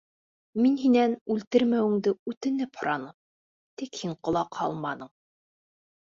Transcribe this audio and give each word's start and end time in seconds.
Мин 0.65 0.77
һинән 0.83 1.11
үлтермәүеңде 1.35 2.13
үтенеп 2.33 2.81
һораным, 2.81 3.13
тик 3.83 4.01
һин 4.01 4.19
ҡолаҡ 4.31 4.61
һалманың. 4.65 5.15